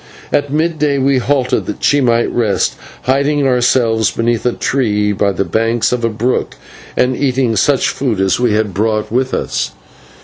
[0.33, 5.31] At mid day we halted that she might rest, hiding ourselves beneath a tree by
[5.31, 6.55] the banks of a brook,
[6.97, 9.73] and eating of such food as we had brought with us.